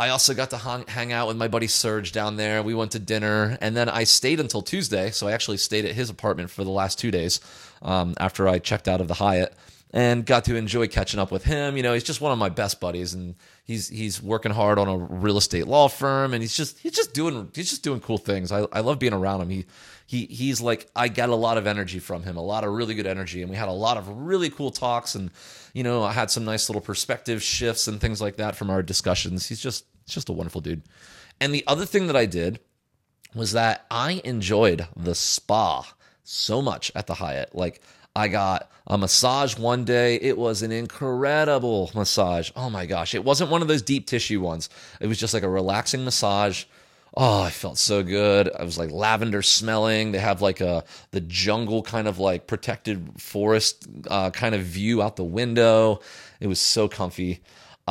I 0.03 0.09
also 0.09 0.35
got 0.35 0.51
to 0.51 0.57
hang, 0.57 1.13
out 1.13 1.29
with 1.29 1.37
my 1.37 1.47
buddy 1.47 1.69
Serge 1.69 2.11
down 2.11 2.35
there. 2.37 2.61
We 2.61 2.75
went 2.75 2.91
to 2.91 2.99
dinner, 2.99 3.57
and 3.61 3.77
then 3.77 3.89
I 3.89 4.03
stayed 4.03 4.41
until 4.41 4.61
Tuesday. 4.61 5.13
So 5.13 5.29
I 5.29 5.33
actually 5.33 5.59
stayed 5.59 5.85
at 5.85 5.95
his 5.95 6.11
apartment 6.11 6.51
for 6.51 6.65
the 6.65 6.71
last 6.71 6.99
two 6.99 7.13
days 7.13 7.39
um, 7.83 8.15
after 8.19 8.49
I 8.49 8.59
checked 8.59 8.89
out 8.89 9.01
of 9.01 9.07
the 9.07 9.15
Hyatt 9.15 9.55
and 9.93 10.27
got 10.27 10.45
to 10.47 10.57
enjoy 10.57 10.89
catching 10.89 11.21
up 11.21 11.31
with 11.31 11.45
him. 11.45 11.77
You 11.77 11.85
know, 11.85 11.95
he's 11.95 12.03
just 12.03 12.21
one 12.21 12.33
of 12.33 12.39
my 12.39 12.49
best 12.49 12.81
buddies, 12.81 13.15
and 13.15 13.37
he's 13.63 13.89
he's 13.89 14.21
working 14.21 14.51
hard 14.51 14.77
on 14.77 14.89
a 14.89 14.97
real 14.97 15.39
estate 15.39 15.69
law 15.69 15.87
firm, 15.87 16.35
and 16.35 16.43
he's 16.43 16.57
just 16.57 16.81
he's 16.81 16.97
just 16.97 17.15
doing 17.15 17.53
he's 17.55 17.71
just 17.71 17.85
doing 17.85 18.01
cool 18.01 18.19
things. 18.19 18.51
I, 18.51 18.67
I 18.73 18.81
love 18.81 18.99
being 18.99 19.13
around 19.13 19.43
him. 19.43 19.51
He 19.51 19.67
he 20.07 20.27
he's 20.27 20.61
like 20.61 20.91
I 20.97 21.07
got 21.07 21.29
a 21.29 21.37
lot 21.37 21.59
of 21.59 21.69
energy 21.69 22.01
from 22.01 22.25
him, 22.25 22.37
a 22.37 22.43
lot 22.43 22.65
of 22.65 22.73
really 22.73 22.97
good 22.97 23.07
energy, 23.07 23.41
and 23.41 23.51
we 23.51 23.57
had 23.57 23.69
a 23.69 23.73
lot 23.73 23.99
of 23.99 24.09
really 24.09 24.51
cool 24.51 24.73
talks, 24.73 25.15
and 25.15 25.31
you 25.75 25.85
know 25.85 26.03
I 26.03 26.11
had 26.11 26.29
some 26.29 26.45
nice 26.45 26.69
little 26.69 26.83
perspective 26.83 27.41
shifts 27.41 27.87
and 27.87 28.01
things 28.01 28.21
like 28.21 28.37
that 28.37 28.57
from 28.57 28.69
our 28.69 28.83
discussions. 28.83 29.47
He's 29.49 29.61
just 29.61 29.85
it's 30.05 30.15
just 30.15 30.29
a 30.29 30.33
wonderful 30.33 30.61
dude. 30.61 30.83
And 31.41 31.55
the 31.55 31.65
other 31.67 31.87
thing 31.87 32.07
that 32.07 32.17
I 32.17 32.27
did 32.27 32.61
was 33.35 33.53
that 33.53 33.87
I 33.91 34.21
enjoyed 34.25 34.87
the 34.97 35.15
spa 35.15 35.87
so 36.25 36.63
much 36.63 36.93
at 36.95 37.07
the 37.07 37.15
Hyatt. 37.15 37.55
Like 37.55 37.81
I 38.15 38.29
got 38.29 38.71
a 38.87 38.99
massage 38.99 39.57
one 39.57 39.85
day. 39.85 40.17
It 40.17 40.37
was 40.37 40.63
an 40.63 40.73
incredible 40.73 41.91
massage. 41.95 42.51
Oh 42.55 42.71
my 42.71 42.87
gosh. 42.87 43.15
It 43.15 43.25
wasn't 43.25 43.51
one 43.51 43.63
of 43.63 43.69
those 43.69 43.83
deep 43.83 44.07
tissue 44.07 44.41
ones. 44.41 44.69
It 45.01 45.07
was 45.07 45.19
just 45.19 45.35
like 45.35 45.43
a 45.43 45.49
relaxing 45.49 46.05
massage. 46.05 46.65
Oh, 47.15 47.43
I 47.43 47.51
felt 47.51 47.77
so 47.77 48.03
good. 48.03 48.51
I 48.59 48.65
was 48.65 48.79
like 48.79 48.91
lavender 48.91 49.43
smelling. 49.43 50.13
They 50.13 50.19
have 50.19 50.41
like 50.41 50.61
a 50.61 50.85
the 51.11 51.21
jungle 51.21 51.83
kind 51.83 52.09
of 52.09 52.19
like 52.19 52.47
protected 52.47 53.21
forest 53.21 53.87
uh, 54.09 54.31
kind 54.31 54.55
of 54.55 54.63
view 54.63 55.03
out 55.03 55.17
the 55.17 55.25
window. 55.25 56.01
It 56.41 56.47
was 56.47 56.61
so 56.61 56.89
comfy. 56.89 57.43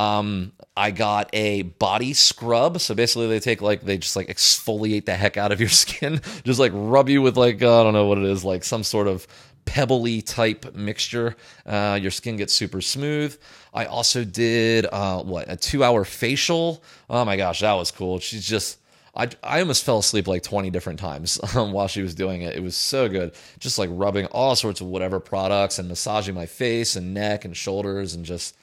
Um, 0.02 0.52
I 0.76 0.90
got 0.90 1.30
a 1.32 1.62
body 1.62 2.12
scrub. 2.14 2.80
So 2.80 2.94
basically, 2.94 3.28
they 3.28 3.40
take 3.40 3.62
like 3.62 3.82
they 3.82 3.98
just 3.98 4.16
like 4.16 4.28
exfoliate 4.28 5.06
the 5.06 5.14
heck 5.14 5.36
out 5.36 5.52
of 5.52 5.60
your 5.60 5.68
skin, 5.84 6.20
just 6.44 6.58
like 6.58 6.72
rub 6.74 7.08
you 7.08 7.22
with 7.22 7.36
like 7.36 7.62
uh, 7.62 7.80
I 7.80 7.84
don't 7.84 7.92
know 7.92 8.06
what 8.06 8.18
it 8.18 8.24
is, 8.24 8.44
like 8.44 8.64
some 8.64 8.82
sort 8.82 9.06
of 9.08 9.26
pebbly 9.64 10.22
type 10.22 10.74
mixture. 10.74 11.36
Uh, 11.64 11.98
your 12.00 12.10
skin 12.10 12.36
gets 12.36 12.52
super 12.52 12.80
smooth. 12.80 13.38
I 13.72 13.84
also 13.84 14.24
did 14.24 14.86
uh, 14.90 15.22
what 15.22 15.50
a 15.50 15.56
two 15.56 15.84
hour 15.84 16.04
facial. 16.04 16.82
Oh 17.08 17.24
my 17.24 17.36
gosh, 17.36 17.60
that 17.60 17.74
was 17.74 17.90
cool. 17.90 18.18
She's 18.18 18.46
just. 18.46 18.78
I, 19.14 19.28
I 19.42 19.60
almost 19.60 19.84
fell 19.84 19.98
asleep 19.98 20.26
like 20.26 20.42
20 20.42 20.70
different 20.70 20.98
times 20.98 21.38
um, 21.54 21.72
while 21.72 21.86
she 21.86 22.00
was 22.00 22.14
doing 22.14 22.40
it. 22.40 22.56
It 22.56 22.62
was 22.62 22.74
so 22.74 23.10
good. 23.10 23.34
Just 23.58 23.78
like 23.78 23.90
rubbing 23.92 24.24
all 24.28 24.56
sorts 24.56 24.80
of 24.80 24.86
whatever 24.86 25.20
products 25.20 25.78
and 25.78 25.86
massaging 25.86 26.34
my 26.34 26.46
face 26.46 26.96
and 26.96 27.12
neck 27.12 27.44
and 27.44 27.54
shoulders 27.54 28.14
and 28.14 28.24
just 28.24 28.56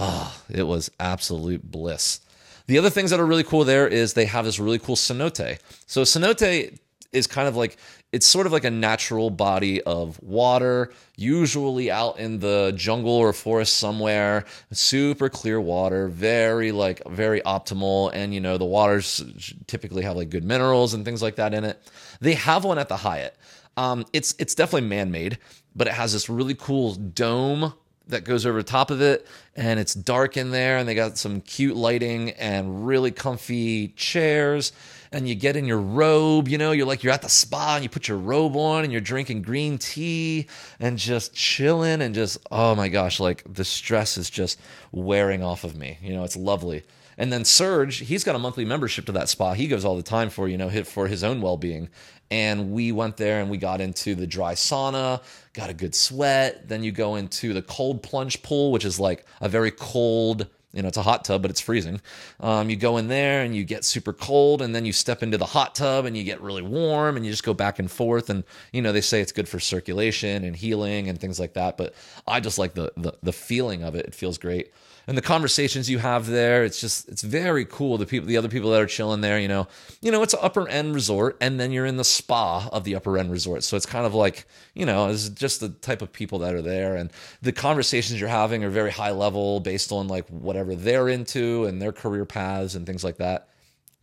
Oh, 0.00 0.32
it 0.48 0.62
was 0.62 0.92
absolute 1.00 1.68
bliss. 1.68 2.20
The 2.68 2.78
other 2.78 2.88
things 2.88 3.10
that 3.10 3.18
are 3.18 3.26
really 3.26 3.42
cool 3.42 3.64
there 3.64 3.88
is 3.88 4.14
they 4.14 4.26
have 4.26 4.44
this 4.44 4.60
really 4.60 4.78
cool 4.78 4.94
cenote. 4.94 5.58
So 5.86 6.02
cenote 6.02 6.78
is 7.12 7.26
kind 7.26 7.48
of 7.48 7.56
like 7.56 7.78
it's 8.12 8.26
sort 8.26 8.46
of 8.46 8.52
like 8.52 8.62
a 8.62 8.70
natural 8.70 9.28
body 9.28 9.82
of 9.82 10.22
water, 10.22 10.92
usually 11.16 11.90
out 11.90 12.20
in 12.20 12.38
the 12.38 12.72
jungle 12.76 13.12
or 13.12 13.32
forest 13.32 13.76
somewhere. 13.78 14.44
Super 14.70 15.28
clear 15.28 15.60
water, 15.60 16.06
very 16.06 16.70
like 16.70 17.02
very 17.08 17.40
optimal, 17.40 18.12
and 18.14 18.32
you 18.32 18.40
know 18.40 18.56
the 18.56 18.64
waters 18.64 19.24
typically 19.66 20.04
have 20.04 20.16
like 20.16 20.30
good 20.30 20.44
minerals 20.44 20.94
and 20.94 21.04
things 21.04 21.22
like 21.22 21.36
that 21.36 21.52
in 21.54 21.64
it. 21.64 21.82
They 22.20 22.34
have 22.34 22.64
one 22.64 22.78
at 22.78 22.88
the 22.88 22.98
Hyatt. 22.98 23.36
Um, 23.76 24.06
it's 24.12 24.36
it's 24.38 24.54
definitely 24.54 24.88
man 24.88 25.10
made, 25.10 25.38
but 25.74 25.88
it 25.88 25.94
has 25.94 26.12
this 26.12 26.28
really 26.28 26.54
cool 26.54 26.94
dome 26.94 27.74
that 28.08 28.24
goes 28.24 28.46
over 28.46 28.62
top 28.62 28.90
of 28.90 29.00
it 29.00 29.26
and 29.56 29.78
it's 29.78 29.94
dark 29.94 30.36
in 30.36 30.50
there 30.50 30.78
and 30.78 30.88
they 30.88 30.94
got 30.94 31.18
some 31.18 31.40
cute 31.40 31.76
lighting 31.76 32.30
and 32.32 32.86
really 32.86 33.10
comfy 33.10 33.88
chairs 33.88 34.72
and 35.10 35.28
you 35.28 35.34
get 35.34 35.56
in 35.56 35.64
your 35.64 35.78
robe, 35.78 36.48
you 36.48 36.58
know, 36.58 36.72
you're 36.72 36.86
like 36.86 37.02
you're 37.02 37.12
at 37.12 37.22
the 37.22 37.28
spa 37.28 37.74
and 37.76 37.82
you 37.82 37.88
put 37.88 38.08
your 38.08 38.18
robe 38.18 38.56
on 38.56 38.84
and 38.84 38.92
you're 38.92 39.00
drinking 39.00 39.42
green 39.42 39.78
tea 39.78 40.46
and 40.80 40.98
just 40.98 41.34
chilling 41.34 42.02
and 42.02 42.14
just 42.14 42.38
oh 42.50 42.74
my 42.74 42.88
gosh, 42.88 43.20
like 43.20 43.42
the 43.52 43.64
stress 43.64 44.18
is 44.18 44.28
just 44.28 44.60
wearing 44.92 45.42
off 45.42 45.64
of 45.64 45.76
me. 45.76 45.98
You 46.02 46.14
know, 46.14 46.24
it's 46.24 46.36
lovely. 46.36 46.84
And 47.18 47.32
then 47.32 47.44
Serge, 47.44 47.98
he's 47.98 48.22
got 48.22 48.36
a 48.36 48.38
monthly 48.38 48.64
membership 48.64 49.04
to 49.06 49.12
that 49.12 49.28
spa. 49.28 49.52
He 49.52 49.66
goes 49.66 49.84
all 49.84 49.96
the 49.96 50.02
time 50.02 50.30
for, 50.30 50.48
you 50.48 50.56
know, 50.56 50.70
for 50.84 51.08
his 51.08 51.24
own 51.24 51.42
well-being. 51.42 51.88
And 52.30 52.72
we 52.72 52.92
went 52.92 53.16
there 53.16 53.40
and 53.40 53.50
we 53.50 53.56
got 53.56 53.80
into 53.80 54.14
the 54.14 54.26
dry 54.26 54.54
sauna, 54.54 55.22
got 55.52 55.68
a 55.68 55.74
good 55.74 55.94
sweat. 55.94 56.68
Then 56.68 56.84
you 56.84 56.92
go 56.92 57.16
into 57.16 57.52
the 57.52 57.62
cold 57.62 58.02
plunge 58.02 58.42
pool, 58.42 58.70
which 58.70 58.84
is 58.84 59.00
like 59.00 59.26
a 59.40 59.48
very 59.48 59.72
cold, 59.72 60.46
you 60.72 60.82
know, 60.82 60.88
it's 60.88 60.98
a 60.98 61.02
hot 61.02 61.24
tub, 61.24 61.42
but 61.42 61.50
it's 61.50 61.60
freezing. 61.60 62.00
Um, 62.38 62.68
you 62.68 62.76
go 62.76 62.98
in 62.98 63.08
there 63.08 63.42
and 63.42 63.56
you 63.56 63.64
get 63.64 63.84
super 63.84 64.12
cold, 64.12 64.60
and 64.60 64.74
then 64.74 64.84
you 64.84 64.92
step 64.92 65.22
into 65.22 65.38
the 65.38 65.46
hot 65.46 65.74
tub 65.74 66.04
and 66.04 66.14
you 66.16 66.22
get 66.22 66.42
really 66.42 66.62
warm, 66.62 67.16
and 67.16 67.24
you 67.24 67.32
just 67.32 67.44
go 67.44 67.54
back 67.54 67.78
and 67.78 67.90
forth. 67.90 68.28
And 68.28 68.44
you 68.72 68.82
know, 68.82 68.92
they 68.92 69.00
say 69.00 69.22
it's 69.22 69.32
good 69.32 69.48
for 69.48 69.58
circulation 69.58 70.44
and 70.44 70.54
healing 70.54 71.08
and 71.08 71.18
things 71.18 71.40
like 71.40 71.54
that. 71.54 71.78
But 71.78 71.94
I 72.26 72.40
just 72.40 72.58
like 72.58 72.74
the 72.74 72.92
the, 72.96 73.14
the 73.22 73.32
feeling 73.32 73.82
of 73.82 73.94
it. 73.94 74.04
It 74.04 74.14
feels 74.14 74.36
great 74.36 74.70
and 75.08 75.16
the 75.16 75.22
conversations 75.22 75.88
you 75.88 75.98
have 75.98 76.26
there 76.26 76.64
it's 76.64 76.80
just 76.80 77.08
it's 77.08 77.22
very 77.22 77.64
cool. 77.64 77.96
The 77.96 78.06
people 78.06 78.28
the 78.28 78.36
other 78.36 78.50
people 78.50 78.70
that 78.70 78.80
are 78.80 78.86
chilling 78.86 79.22
there 79.22 79.40
you 79.40 79.48
know 79.48 79.66
you 80.02 80.12
know 80.12 80.22
it's 80.22 80.34
an 80.34 80.40
upper 80.42 80.68
end 80.68 80.94
resort 80.94 81.38
and 81.40 81.58
then 81.58 81.72
you're 81.72 81.86
in 81.86 81.96
the 81.96 82.04
spa 82.04 82.68
of 82.68 82.84
the 82.84 82.94
upper 82.94 83.16
end 83.18 83.32
resort. 83.32 83.64
So 83.64 83.76
it's 83.76 83.86
kind 83.86 84.04
of 84.04 84.14
like 84.14 84.46
you 84.74 84.84
know 84.86 85.08
it's 85.08 85.30
just 85.30 85.60
the 85.60 85.70
type 85.70 86.02
of 86.02 86.12
people 86.12 86.40
that 86.40 86.54
are 86.54 86.62
there 86.62 86.94
and 86.94 87.10
the 87.40 87.52
conversations 87.52 88.20
you're 88.20 88.28
having 88.28 88.62
are 88.62 88.68
very 88.68 88.92
high 88.92 89.10
level 89.10 89.60
based 89.60 89.90
on 89.90 90.08
like 90.08 90.28
whatever 90.28 90.76
they're 90.76 91.08
into 91.08 91.64
and 91.64 91.80
their 91.80 91.92
career 91.92 92.26
paths 92.26 92.74
and 92.74 92.86
things 92.86 93.02
like 93.02 93.16
that. 93.16 93.48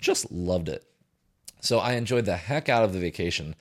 Just 0.01 0.29
loved 0.31 0.67
it. 0.67 0.83
So 1.61 1.77
i 1.77 1.93
enjoyed 1.93 2.25
the 2.25 2.35
heck 2.35 2.67
out 2.67 2.83
of 2.83 2.93
the 2.93 2.99
vacation. 2.99 3.55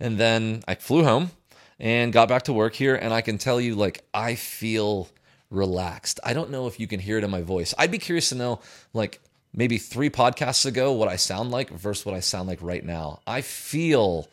And 0.00 0.16
then 0.16 0.62
i 0.66 0.74
flew 0.74 1.04
home 1.04 1.30
and 1.78 2.10
got 2.10 2.28
back 2.28 2.44
to 2.44 2.54
work 2.54 2.74
here 2.74 2.94
and 2.94 3.12
i 3.12 3.20
can 3.20 3.36
tell 3.36 3.60
you 3.60 3.74
like 3.74 4.02
i 4.14 4.34
feel 4.34 5.10
relaxed. 5.50 6.20
I 6.24 6.32
don't 6.32 6.50
know 6.50 6.66
if 6.66 6.80
you 6.80 6.86
can 6.86 7.00
hear 7.00 7.18
it 7.18 7.24
in 7.24 7.30
my 7.30 7.42
voice. 7.42 7.74
I'd 7.78 7.90
be 7.90 7.98
curious 7.98 8.30
to 8.30 8.34
know, 8.34 8.60
like, 8.92 9.20
maybe 9.54 9.78
three 9.78 10.10
podcasts 10.10 10.66
ago, 10.66 10.92
what 10.92 11.08
I 11.08 11.16
sound 11.16 11.50
like 11.50 11.70
versus 11.70 12.04
what 12.04 12.14
I 12.14 12.20
sound 12.20 12.48
like 12.48 12.60
right 12.60 12.84
now. 12.84 13.20
I 13.26 13.40
feel. 13.40 14.28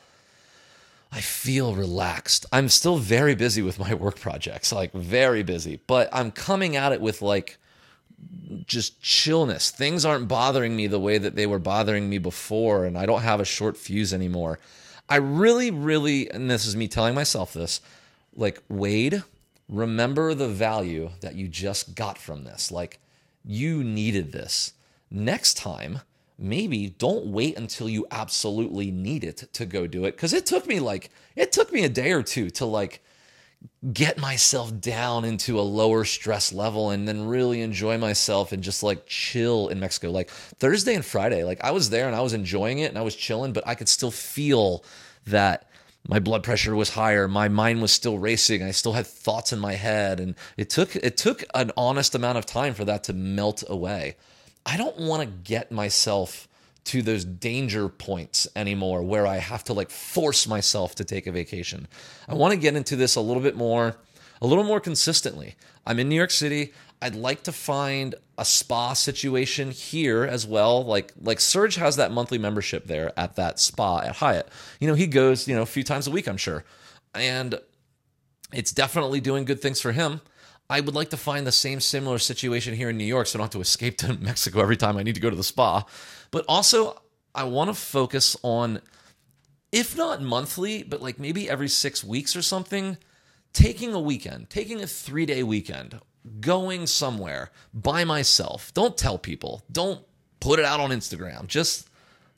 I 1.15 1.21
feel 1.21 1.75
relaxed. 1.75 2.47
I'm 2.51 2.69
still 2.69 2.97
very 2.97 3.35
busy 3.35 3.61
with 3.61 3.77
my 3.77 3.93
work 3.93 4.19
projects, 4.19 4.73
like 4.73 4.91
very 4.93 5.43
busy, 5.43 5.79
but 5.85 6.09
I'm 6.11 6.31
coming 6.31 6.75
at 6.75 6.91
it 6.91 7.01
with 7.01 7.21
like 7.21 7.59
just 8.65 8.99
chillness. 8.99 9.69
Things 9.69 10.05
aren't 10.05 10.27
bothering 10.27 10.75
me 10.75 10.87
the 10.87 10.99
way 10.99 11.19
that 11.19 11.35
they 11.35 11.45
were 11.45 11.59
bothering 11.59 12.09
me 12.09 12.17
before, 12.17 12.85
and 12.85 12.97
I 12.97 13.05
don't 13.05 13.21
have 13.21 13.39
a 13.39 13.45
short 13.45 13.77
fuse 13.77 14.11
anymore. 14.11 14.57
I 15.07 15.17
really, 15.17 15.69
really, 15.69 16.31
and 16.31 16.49
this 16.49 16.65
is 16.65 16.75
me 16.75 16.87
telling 16.87 17.13
myself 17.13 17.53
this, 17.53 17.79
like 18.35 18.63
Wade, 18.67 19.21
remember 19.69 20.33
the 20.33 20.47
value 20.47 21.09
that 21.21 21.35
you 21.35 21.47
just 21.47 21.95
got 21.95 22.17
from 22.17 22.43
this. 22.43 22.71
Like 22.71 22.99
you 23.43 23.83
needed 23.83 24.31
this. 24.31 24.73
Next 25.09 25.55
time, 25.55 25.99
maybe 26.37 26.89
don't 26.97 27.27
wait 27.27 27.57
until 27.57 27.87
you 27.87 28.05
absolutely 28.11 28.91
need 28.91 29.23
it 29.23 29.47
to 29.53 29.65
go 29.65 29.87
do 29.87 30.05
it. 30.05 30.17
Cause 30.17 30.33
it 30.33 30.45
took 30.45 30.67
me 30.67 30.79
like, 30.79 31.09
it 31.35 31.51
took 31.51 31.71
me 31.71 31.83
a 31.83 31.89
day 31.89 32.11
or 32.11 32.23
two 32.23 32.49
to 32.51 32.65
like 32.65 33.01
get 33.93 34.17
myself 34.17 34.77
down 34.81 35.23
into 35.23 35.59
a 35.59 35.61
lower 35.61 36.03
stress 36.03 36.51
level 36.51 36.89
and 36.89 37.07
then 37.07 37.27
really 37.27 37.61
enjoy 37.61 37.97
myself 37.97 38.51
and 38.51 38.63
just 38.63 38.83
like 38.83 39.05
chill 39.05 39.69
in 39.69 39.79
Mexico. 39.79 40.11
Like 40.11 40.29
Thursday 40.29 40.95
and 40.95 41.05
Friday, 41.05 41.43
like 41.43 41.63
I 41.63 41.71
was 41.71 41.89
there 41.89 42.07
and 42.07 42.15
I 42.15 42.21
was 42.21 42.33
enjoying 42.33 42.79
it 42.79 42.89
and 42.89 42.97
I 42.97 43.01
was 43.01 43.15
chilling, 43.15 43.53
but 43.53 43.65
I 43.67 43.75
could 43.75 43.89
still 43.89 44.11
feel 44.11 44.83
that 45.25 45.69
my 46.07 46.19
blood 46.19 46.43
pressure 46.43 46.75
was 46.75 46.89
higher 46.89 47.27
my 47.27 47.47
mind 47.47 47.81
was 47.81 47.91
still 47.91 48.17
racing 48.17 48.61
i 48.61 48.71
still 48.71 48.93
had 48.93 49.07
thoughts 49.23 49.53
in 49.53 49.59
my 49.59 49.73
head. 49.73 50.19
And 50.19 50.35
it 50.57 50.69
took 50.69 50.95
it 50.95 51.17
took 51.17 51.43
an 51.53 51.71
honest 51.77 52.13
amount 52.13 52.37
of 52.37 52.45
time 52.45 52.73
for 52.73 52.85
that 52.85 53.03
to 53.05 53.13
melt 53.13 53.63
away. 53.67 54.17
I 54.65 54.77
don't 54.77 54.97
want 54.97 55.21
to 55.21 55.27
get 55.27 55.71
myself 55.71 56.47
to 56.85 57.01
those 57.01 57.23
danger 57.23 57.87
points 57.87 58.45
anymore 58.57 59.01
where 59.01 59.25
i 59.25 59.37
have 59.37 59.63
to 59.63 59.71
like 59.71 59.89
force 59.89 60.45
myself 60.45 60.95
to 60.95 61.05
take 61.05 61.27
a 61.27 61.31
vacation. 61.31 61.87
I 62.27 62.33
want 62.33 62.51
to 62.53 62.59
get 62.59 62.75
into 62.75 62.95
this 62.97 63.15
a 63.15 63.21
little 63.21 63.41
bit 63.41 63.55
more 63.55 63.95
a 64.41 64.47
little 64.47 64.65
more 64.65 64.81
consistently. 64.81 65.55
I'm 65.87 65.99
in 65.99 66.09
new 66.09 66.15
york 66.15 66.31
city 66.31 66.73
I'd 67.03 67.15
like 67.15 67.43
to 67.43 67.51
find 67.51 68.15
a 68.37 68.45
spa 68.45 68.93
situation 68.93 69.71
here 69.71 70.23
as 70.23 70.47
well. 70.47 70.85
Like 70.85 71.11
like 71.21 71.41
Serge 71.41 71.75
has 71.75 71.97
that 71.97 72.13
monthly 72.13 72.37
membership 72.37 72.87
there 72.87 73.11
at 73.19 73.35
that 73.35 73.59
spa 73.59 73.99
at 73.99 74.15
Hyatt. 74.15 74.47
You 74.79 74.87
know, 74.87 74.93
he 74.93 75.05
goes, 75.05 75.45
you 75.45 75.53
know, 75.53 75.63
a 75.63 75.65
few 75.65 75.83
times 75.83 76.07
a 76.07 76.11
week, 76.11 76.27
I'm 76.27 76.37
sure. 76.37 76.63
And 77.13 77.59
it's 78.53 78.71
definitely 78.71 79.19
doing 79.19 79.43
good 79.43 79.59
things 79.59 79.81
for 79.81 79.91
him. 79.91 80.21
I 80.69 80.79
would 80.79 80.95
like 80.95 81.09
to 81.09 81.17
find 81.17 81.45
the 81.45 81.51
same 81.51 81.81
similar 81.81 82.19
situation 82.19 82.73
here 82.73 82.89
in 82.89 82.97
New 82.97 83.03
York 83.03 83.27
so 83.27 83.37
I 83.37 83.39
don't 83.39 83.45
have 83.47 83.51
to 83.51 83.61
escape 83.61 83.97
to 83.97 84.13
Mexico 84.21 84.61
every 84.61 84.77
time 84.77 84.95
I 84.95 85.03
need 85.03 85.15
to 85.15 85.21
go 85.21 85.29
to 85.29 85.35
the 85.35 85.43
spa. 85.43 85.85
But 86.31 86.45
also 86.47 87.01
I 87.35 87.43
want 87.43 87.69
to 87.69 87.73
focus 87.73 88.37
on 88.43 88.79
if 89.73 89.97
not 89.97 90.21
monthly, 90.21 90.83
but 90.83 91.01
like 91.01 91.19
maybe 91.19 91.49
every 91.49 91.67
6 91.67 92.03
weeks 92.05 92.33
or 92.33 92.41
something, 92.41 92.97
taking 93.51 93.93
a 93.93 93.99
weekend, 93.99 94.49
taking 94.49 94.81
a 94.81 94.85
3-day 94.85 95.43
weekend 95.43 95.99
going 96.39 96.87
somewhere 96.87 97.51
by 97.73 98.03
myself. 98.03 98.73
Don't 98.73 98.97
tell 98.97 99.17
people. 99.17 99.63
Don't 99.71 100.03
put 100.39 100.59
it 100.59 100.65
out 100.65 100.79
on 100.79 100.91
Instagram. 100.91 101.47
Just 101.47 101.89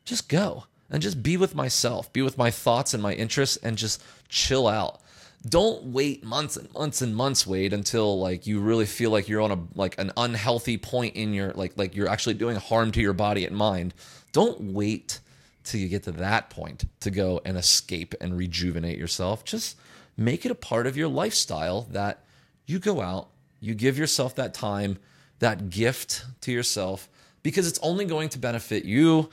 just 0.03 0.29
go 0.29 0.65
and 0.89 1.01
just 1.01 1.23
be 1.23 1.35
with 1.35 1.55
myself, 1.55 2.11
be 2.13 2.21
with 2.21 2.37
my 2.37 2.51
thoughts 2.51 2.93
and 2.93 3.01
my 3.01 3.13
interests 3.13 3.57
and 3.57 3.77
just 3.77 4.03
chill 4.29 4.67
out. 4.67 5.01
Don't 5.47 5.85
wait 5.85 6.23
months 6.23 6.57
and 6.57 6.71
months 6.73 7.01
and 7.01 7.15
months 7.15 7.45
wait 7.45 7.73
until 7.73 8.19
like 8.19 8.47
you 8.47 8.59
really 8.59 8.85
feel 8.85 9.11
like 9.11 9.27
you're 9.27 9.41
on 9.41 9.51
a 9.51 9.59
like 9.75 9.99
an 9.99 10.11
unhealthy 10.17 10.77
point 10.77 11.15
in 11.15 11.33
your 11.33 11.51
like 11.53 11.73
like 11.77 11.95
you're 11.95 12.09
actually 12.09 12.33
doing 12.35 12.55
harm 12.55 12.91
to 12.91 13.01
your 13.01 13.13
body 13.13 13.45
and 13.45 13.55
mind. 13.55 13.93
Don't 14.31 14.73
wait 14.73 15.19
till 15.63 15.79
you 15.79 15.87
get 15.87 16.03
to 16.03 16.11
that 16.11 16.49
point 16.49 16.85
to 17.01 17.11
go 17.11 17.41
and 17.45 17.57
escape 17.57 18.15
and 18.21 18.37
rejuvenate 18.37 18.97
yourself. 18.97 19.43
Just 19.43 19.77
make 20.17 20.45
it 20.45 20.51
a 20.51 20.55
part 20.55 20.87
of 20.87 20.97
your 20.97 21.07
lifestyle 21.07 21.81
that 21.91 22.23
you 22.65 22.79
go 22.79 23.01
out 23.01 23.29
you 23.65 23.73
give 23.73 23.97
yourself 23.97 24.35
that 24.35 24.53
time, 24.53 24.97
that 25.39 25.69
gift 25.69 26.25
to 26.41 26.51
yourself, 26.51 27.09
because 27.43 27.67
it's 27.67 27.79
only 27.81 28.05
going 28.05 28.29
to 28.29 28.39
benefit 28.39 28.85
you, 28.85 29.29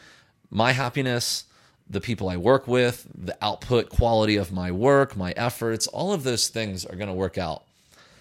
my 0.50 0.72
happiness, 0.72 1.44
the 1.88 2.00
people 2.00 2.28
I 2.28 2.36
work 2.36 2.66
with, 2.66 3.06
the 3.14 3.36
output 3.42 3.90
quality 3.90 4.36
of 4.36 4.52
my 4.52 4.70
work, 4.70 5.16
my 5.16 5.32
efforts, 5.32 5.86
all 5.86 6.12
of 6.12 6.22
those 6.22 6.48
things 6.48 6.84
are 6.86 6.96
going 6.96 7.08
to 7.08 7.14
work 7.14 7.36
out. 7.36 7.64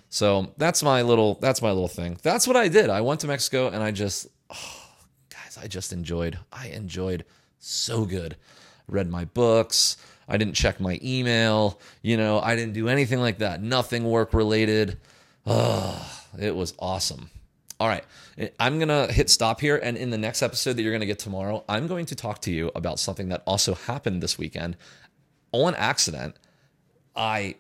So 0.10 0.52
that's 0.58 0.84
my 0.84 1.04
little 1.04 1.36
that's 1.36 1.62
my 1.62 1.70
little 1.70 1.88
thing. 1.88 2.18
That's 2.22 2.46
what 2.46 2.58
I 2.58 2.68
did. 2.68 2.90
I 2.90 3.00
went 3.00 3.22
to 3.22 3.28
Mexico 3.28 3.68
and 3.68 3.82
I 3.82 3.92
just 3.92 4.28
oh, 4.50 4.88
guys, 5.30 5.58
I 5.62 5.68
just 5.68 5.94
enjoyed. 5.94 6.38
I 6.52 6.68
enjoyed 6.68 7.24
so 7.60 8.04
good. 8.04 8.36
Read 8.90 9.10
my 9.10 9.24
books. 9.24 9.96
I 10.28 10.36
didn't 10.36 10.56
check 10.56 10.82
my 10.82 11.00
email. 11.02 11.80
You 12.02 12.18
know, 12.18 12.42
I 12.42 12.58
didn't 12.58 12.74
do 12.74 12.90
anything 12.90 13.22
like 13.22 13.38
that. 13.38 13.64
Nothing 13.64 14.04
work 14.04 14.34
related. 14.34 14.98
Oh, 15.46 16.24
it 16.40 16.56
was 16.56 16.74
awesome. 16.80 17.30
All 17.80 17.88
right. 17.88 18.04
I'm 18.60 18.78
going 18.78 18.90
to 18.90 19.12
hit 19.12 19.30
stop 19.30 19.60
here. 19.60 19.76
And 19.76 19.98
in 19.98 20.12
the 20.12 20.18
next 20.18 20.42
episode 20.44 20.74
that 20.78 20.84
you're 20.84 20.92
going 20.92 21.02
to 21.02 21.08
get 21.08 21.20
tomorrow, 21.20 21.64
I'm 21.68 21.88
going 21.88 22.06
to 22.08 22.16
talk 22.16 22.42
to 22.42 22.52
you 22.52 22.72
about 22.76 23.00
something 23.00 23.30
that 23.30 23.42
also 23.48 23.74
happened 23.74 24.22
this 24.22 24.38
weekend 24.38 24.78
on 25.52 25.74
accident. 25.76 26.36
I, 27.16 27.56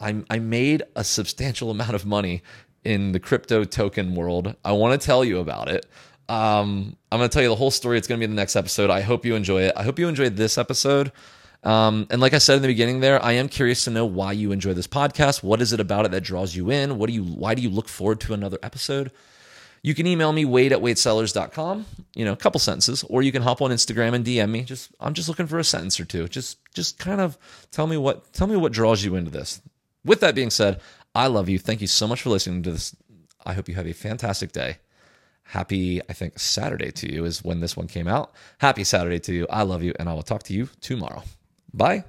I, 0.00 0.22
I 0.28 0.40
made 0.40 0.82
a 0.96 1.04
substantial 1.04 1.70
amount 1.70 1.94
of 1.94 2.04
money 2.04 2.42
in 2.84 3.12
the 3.12 3.20
crypto 3.20 3.62
token 3.62 4.14
world. 4.16 4.56
I 4.64 4.72
want 4.72 5.00
to 5.00 5.06
tell 5.06 5.24
you 5.24 5.38
about 5.38 5.68
it. 5.68 5.86
Um, 6.28 6.96
I'm 7.10 7.18
going 7.18 7.28
to 7.28 7.32
tell 7.32 7.42
you 7.42 7.48
the 7.48 7.56
whole 7.56 7.70
story. 7.70 7.98
It's 7.98 8.08
going 8.08 8.18
to 8.18 8.20
be 8.20 8.24
in 8.24 8.34
the 8.34 8.40
next 8.40 8.56
episode. 8.56 8.90
I 8.90 9.00
hope 9.00 9.24
you 9.24 9.36
enjoy 9.36 9.62
it. 9.62 9.72
I 9.76 9.84
hope 9.84 9.98
you 9.98 10.08
enjoyed 10.08 10.36
this 10.36 10.58
episode. 10.58 11.12
Um, 11.64 12.06
and 12.10 12.20
like 12.20 12.34
I 12.34 12.38
said 12.38 12.56
in 12.56 12.62
the 12.62 12.68
beginning 12.68 13.00
there, 13.00 13.22
I 13.22 13.32
am 13.32 13.48
curious 13.48 13.84
to 13.84 13.90
know 13.90 14.04
why 14.04 14.32
you 14.32 14.50
enjoy 14.50 14.74
this 14.74 14.88
podcast. 14.88 15.42
What 15.42 15.60
is 15.60 15.72
it 15.72 15.80
about 15.80 16.06
it 16.06 16.10
that 16.10 16.22
draws 16.22 16.56
you 16.56 16.70
in? 16.70 16.98
What 16.98 17.06
do 17.06 17.12
you 17.12 17.22
why 17.22 17.54
do 17.54 17.62
you 17.62 17.70
look 17.70 17.88
forward 17.88 18.20
to 18.22 18.34
another 18.34 18.58
episode? 18.62 19.12
You 19.84 19.94
can 19.94 20.06
email 20.06 20.32
me 20.32 20.44
wade 20.44 20.72
at 20.72 20.78
wadesellers.com, 20.78 21.86
you 22.14 22.24
know, 22.24 22.32
a 22.32 22.36
couple 22.36 22.60
sentences, 22.60 23.02
or 23.04 23.22
you 23.22 23.32
can 23.32 23.42
hop 23.42 23.60
on 23.60 23.72
Instagram 23.72 24.14
and 24.14 24.24
DM 24.24 24.50
me. 24.50 24.62
Just 24.62 24.90
I'm 25.00 25.14
just 25.14 25.28
looking 25.28 25.46
for 25.46 25.58
a 25.58 25.64
sentence 25.64 26.00
or 26.00 26.04
two. 26.04 26.28
Just 26.28 26.58
just 26.74 26.98
kind 26.98 27.20
of 27.20 27.38
tell 27.70 27.86
me 27.86 27.96
what 27.96 28.32
tell 28.32 28.46
me 28.46 28.56
what 28.56 28.72
draws 28.72 29.04
you 29.04 29.14
into 29.14 29.30
this. 29.30 29.60
With 30.04 30.20
that 30.20 30.34
being 30.34 30.50
said, 30.50 30.80
I 31.14 31.28
love 31.28 31.48
you. 31.48 31.58
Thank 31.58 31.80
you 31.80 31.86
so 31.86 32.08
much 32.08 32.22
for 32.22 32.30
listening 32.30 32.62
to 32.64 32.72
this. 32.72 32.96
I 33.44 33.52
hope 33.54 33.68
you 33.68 33.74
have 33.76 33.86
a 33.86 33.92
fantastic 33.92 34.52
day. 34.52 34.78
Happy, 35.44 36.00
I 36.08 36.12
think, 36.12 36.38
Saturday 36.38 36.90
to 36.92 37.12
you 37.12 37.24
is 37.24 37.44
when 37.44 37.60
this 37.60 37.76
one 37.76 37.86
came 37.86 38.08
out. 38.08 38.32
Happy 38.58 38.84
Saturday 38.84 39.18
to 39.20 39.32
you. 39.32 39.46
I 39.50 39.62
love 39.62 39.82
you, 39.82 39.92
and 39.98 40.08
I 40.08 40.14
will 40.14 40.22
talk 40.22 40.44
to 40.44 40.54
you 40.54 40.68
tomorrow. 40.80 41.22
Bye. 41.72 42.04